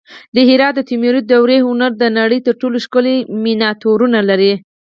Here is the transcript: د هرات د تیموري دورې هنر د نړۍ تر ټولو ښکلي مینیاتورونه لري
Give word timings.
د 0.35 0.37
هرات 0.49 0.73
د 0.75 0.79
تیموري 0.89 1.21
دورې 1.23 1.57
هنر 1.67 1.91
د 1.97 2.03
نړۍ 2.19 2.39
تر 2.47 2.53
ټولو 2.61 2.77
ښکلي 2.85 3.15
مینیاتورونه 3.43 4.19
لري 4.29 4.53